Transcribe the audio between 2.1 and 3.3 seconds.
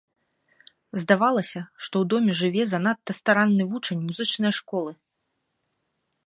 доме жыве занадта